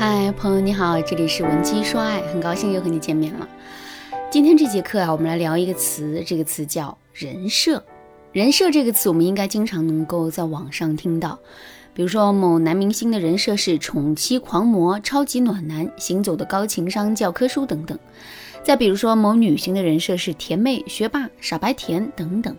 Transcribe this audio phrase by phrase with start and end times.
[0.00, 3.46] 嗨，朋友你好，这里是文姬说爱，很高兴又和你见面了。
[4.30, 7.84] 今天这节课啊，我们来聊一个词，这个词叫人设。
[8.32, 11.38] 人设这个词，我们应该经常能够在网上听到，
[11.92, 17.98] 比如说某男明星的人设是宠妻狂魔、超级暖男、行走的高情商教科书等等。
[18.62, 22.56] 再比如说某女星的人设是甜妹、学霸、傻白甜等等。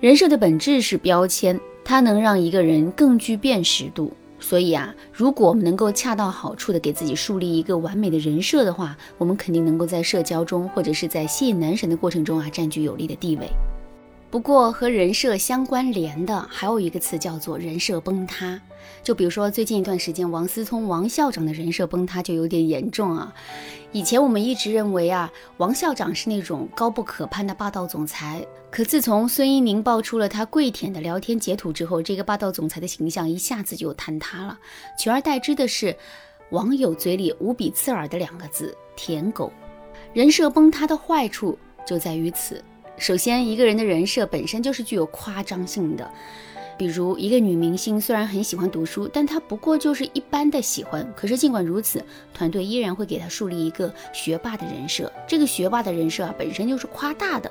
[0.00, 4.10] 人设的本质是标签，它能让一个人更具辨识度。
[4.48, 13.48] 所以啊，如果我们能够恰到好处的给自己树立一个完美的人设的话，我们肯定能够在社交中或者是在吸引男神的过程中啊，占据有利的地位。
[14.30, 18.60] 不过和人设相关联的还有一个词叫做人设崩塌。
[19.02, 23.32] 就比如说最近一段时间，王思聪王校长的人设崩塌就有点严重啊。
[23.92, 28.44] 以前我们一直认为啊，王校长是那种高不可攀的霸道总裁。
[28.70, 34.58] 可自从孙一宁爆出了他跪舔的聊天截图之后，这个霸道总裁的形象一下子就坍塌了，
[34.98, 35.96] 取而代之的是
[36.50, 39.52] 网友嘴里无比刺耳的两个字“舔狗”。
[40.12, 42.62] 人设崩塌的坏处就在于此。
[42.98, 46.10] 首先，一个人的人设本身就是具有夸张性的。
[46.78, 51.10] 比如，一个女明星虽然很喜欢读书，但她不过就是一般的喜欢。
[51.16, 55.10] 可是，尽管如此，团队依然会给她树立一个学霸的人设。
[55.26, 57.50] 这个学霸的人设啊，本身就是夸大的。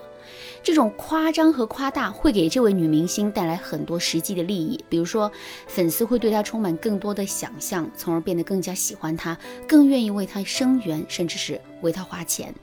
[0.61, 5.31] 这种夸张和夸大会给这位女明星带来很多实际的利益，比如说，
[5.67, 9.35] 粉丝会对她充满更多的想象，从而变得更加喜欢她，
[9.67, 12.53] 更愿意为她声援，甚至是为她花钱。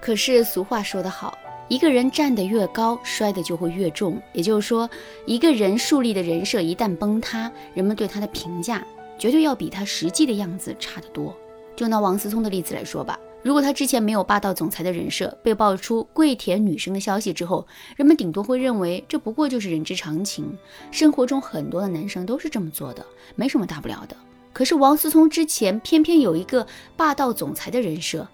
[0.00, 1.38] 可是，俗话说得好。
[1.74, 4.22] 一个人站得越高，摔得就会越重。
[4.32, 4.88] 也就是说，
[5.26, 8.86] 一个人树立的人设一旦崩塌，人们对他的评价
[9.18, 11.36] 绝对要比他实际的样子差得多。
[11.74, 17.66] 就拿王思聪的例子来说吧，如果他之前没有霸道总裁的人设，被爆出跪舔女生的消息之后，
[17.96, 20.56] 人们顶多会认为这不过就是人之常情，
[20.92, 24.16] 生活中很多的男生都是这么做的，没什么大不了的。
[24.52, 26.64] 可是王思聪之前偏偏有一个
[26.96, 28.28] 霸道总裁的人设。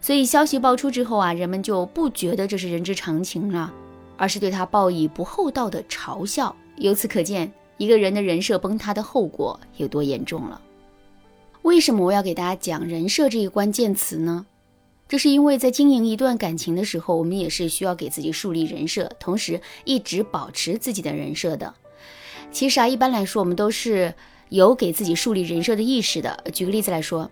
[0.00, 3.72] 所以消息爆出之后啊，人们就不觉得这是人之常情了，
[4.16, 6.54] 而是对他报以不厚道的嘲笑。
[6.76, 10.60] 由此可见，一个人的人设崩塌的后果有多严重了。
[11.62, 14.46] 为什么我要给大家讲人设这一关键词呢？
[15.08, 21.74] 这是因为在经营一段感情的时候，我们也是需要给自己树立人设，同时一直保持自己的人设的。
[22.52, 24.14] 其实啊，一般来说，我们都是
[24.48, 26.44] 有给自己树立人设的意识的。
[26.52, 27.30] 举个例子来说。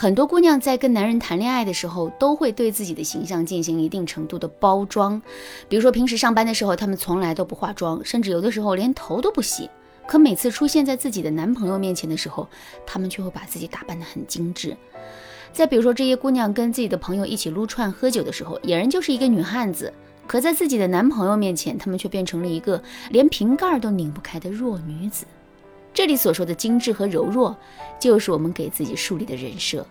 [0.00, 5.20] 很多姑娘在跟男人谈恋爱的时候，都会对自己的形象进行一定程度的包装。
[5.68, 9.68] 比如说，平时上班的时候，她们从来都不化妆，甚至有的时候连头都不洗。
[10.06, 12.46] 可每次出现在自己的男朋友面前的时候，
[12.86, 14.76] 她们却会把自己打扮得很精致。
[15.52, 19.90] 再比如说，这些姑娘跟自己的朋友一起撸串喝酒的时候，俨然就是一个女汉子；
[20.28, 25.26] 可在自己的男朋友面前，她们却变成了一个连瓶盖都拧不开的弱女子。
[25.92, 27.56] 这里所说的精致和柔弱，
[27.98, 29.86] 就是我们给自己树立的人设。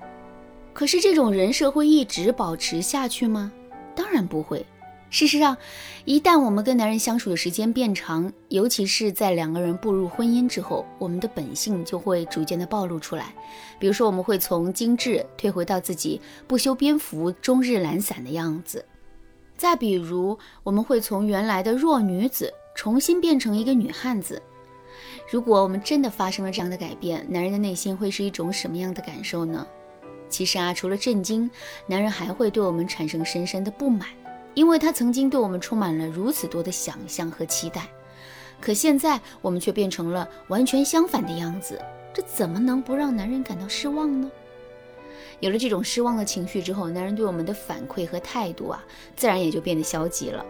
[0.74, 3.52] 可是这种人设会一直保持下去吗？
[3.96, 4.66] 当然不会。
[5.10, 5.56] 事实上，
[6.04, 13.34] 一旦我们跟男人相处的时间变长，尤其是在两个人步入婚姻之后，我们的本性就会逐渐的暴露出来。
[13.80, 18.82] 比如说，我们会从精致退回到自己不修边幅、终日懒散的样子；
[19.56, 24.42] 再比如，我们会从原来的弱女子重新变成一个女汉子。
[25.30, 29.68] 如果我们真的发生了这样的改变，男人的内心会是一种什么样的感受呢？
[30.30, 31.52] 其实啊，除了震惊，
[31.86, 34.08] 男人还会对我们产生深深的不满，
[34.54, 37.90] 因为他曾经对我们充满了如此多的想象和期待，
[38.62, 41.78] 可现在我们却变成了完全相反的样子，
[42.14, 44.32] 这怎么能不让男人感到失望呢？
[45.42, 48.82] 有了这种失望的情绪之后，男人对我们的反馈和态度啊，
[49.18, 50.46] 自然也就变得消极了。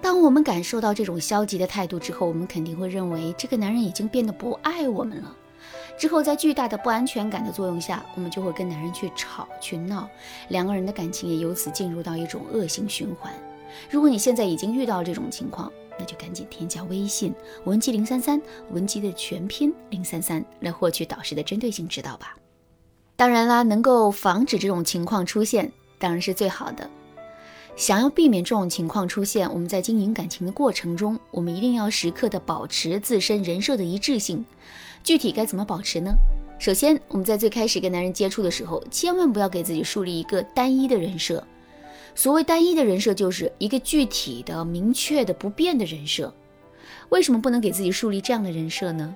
[0.00, 5.36] 当我们感受到这种消极的态度之后，我们肯定会认为这个男人已经变得不爱我们了。
[5.98, 10.08] 之后，在巨大的不安全感的作用下，我们就会跟男人去吵去闹，
[10.48, 13.32] 两个人的感情也由此进入到一种恶性循环。
[13.90, 22.36] 如果你现在已经遇到这种情况，那就赶紧添加微信文姬零三三，文姬的全拼零三三，来获取导师的针对性指导吧。
[23.16, 26.88] 当然啦，能够防止这种情况出现，当然是最好的。
[27.78, 34.44] 想要避免这种情况出现，我们在经营感情的过程中，我们一定要时刻的保持自身人设的一致性。
[35.04, 36.12] 具体该怎么保持呢？
[36.58, 41.46] 首先，我们在最开始跟男人接触的时候，千万不要给自己树立一个单一的人设。
[42.16, 46.34] 所谓单一的人设，就是一个具体的、明确的、不变的人设。
[47.10, 49.14] 为什么不能给自己树立这样的人设呢？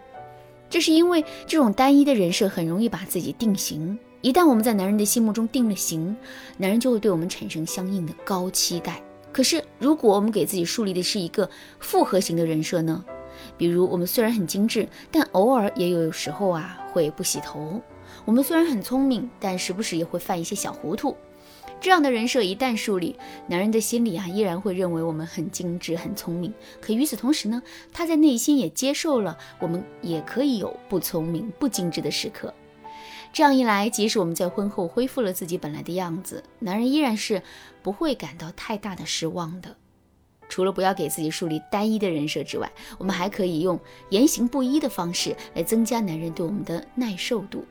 [0.71, 3.99] 这是因为这种单一的人设很容易把自己定型。
[4.23, 6.17] 一旦我们在男人的心目中定了型，
[6.57, 9.03] 男人就会对我们产生相应的高期待。
[9.33, 13.05] 可是，如果我们给自己树立的是一个复合型的人设呢？
[13.59, 17.83] 比如，我们虽然很精致，但偶尔也有时候啊会不洗头。
[18.25, 21.17] 我们虽然很聪明，但时不时也会犯一些小糊涂。
[21.81, 23.17] 这样的人设一旦树立，
[23.49, 26.55] 男人的心里啊依然会认为我们很精致、很聪明。
[26.81, 27.61] 可与此同时呢，
[27.93, 32.55] 他在内心也接受了我们也可以有不聪明、不精致的时刻。
[33.33, 37.43] 这样一来，即使我们在婚后恢复了自己本来的样子，男人依然是
[37.83, 39.75] 不会感到太大的失望的。
[40.51, 43.81] 除了不要给自己树立单一的人设之外，我们还可以用
[44.11, 47.65] 言行不一的方式来增加男人对我们的耐受度。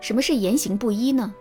[0.00, 1.32] 什么是言行不一呢？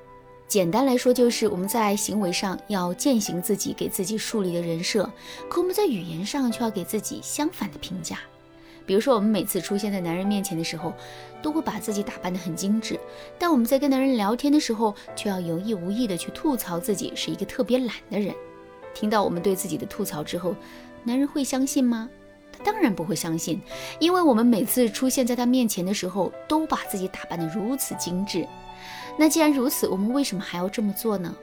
[0.48, 5.12] 简单来说，就是我们在行为上要践行自己给自己树立的人设，
[5.50, 8.20] 可我们在语言上却要给自己相反的评价。
[8.86, 10.94] 比如说，我们每次出现在男人面前的时候，
[11.42, 13.00] 都会把自己打扮得很精致，
[13.40, 18.34] 但我们在跟男人聊天的时候，却要有意无意的去吐槽自己是一个特别懒的人。
[18.94, 20.56] 听到我们对自己的吐槽之后，
[21.04, 22.10] 男人会相信吗？
[22.58, 23.62] 他当然不会相信，
[24.00, 28.48] 因为我们每次出现在他面前的时候，都把自己打扮得如此精致。
[29.18, 31.36] 那既然如此，我们为什么还要这么做呢？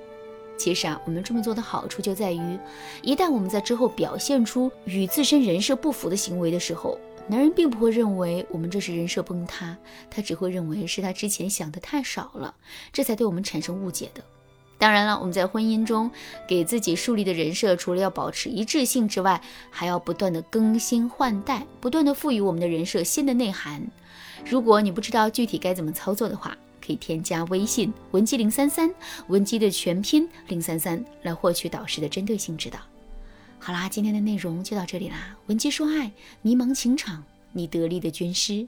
[0.57, 2.59] 其实啊，我们这么做的好处就在于，
[3.03, 9.77] 一旦我们在之后表现出与自身人设不符的行为的时候，男人并不会认为我们这是人设崩塌，
[10.11, 12.55] 他只会认为是他之前想的太少了，
[12.93, 14.23] 这才对我们产生误解的。
[14.79, 16.11] 当然了，我们在婚姻中
[16.49, 19.41] 给自己树立的人设，除了要保持一致性之外，
[19.71, 23.81] 还要不断的更新换代，不断的赋予我们的人设新的内涵。
[24.45, 28.93] 如果你不知道具体该怎么操作的话，可以添加微信文姬零三三，
[29.29, 32.79] 文姬的全拼零三三，来获取导师的针对性指导。
[33.59, 35.37] 好啦，今天的内容就到这里啦。
[35.47, 36.11] 文姬说爱，
[36.43, 38.67] 迷茫情场，你得力的军师。